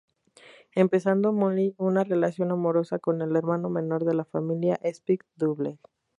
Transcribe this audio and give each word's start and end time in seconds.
Empezando 0.73 1.31
Molly 1.31 1.75
una 1.77 2.03
relación 2.03 2.51
amorosa 2.51 2.97
con 2.97 3.21
el 3.21 3.35
hermano 3.35 3.69
menor 3.69 4.03
de 4.03 4.15
la 4.15 4.25
familia, 4.25 4.79
Spike 4.81 5.27
Dudley. 5.35 5.77